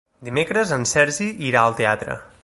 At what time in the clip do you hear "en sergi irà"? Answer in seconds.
0.77-1.65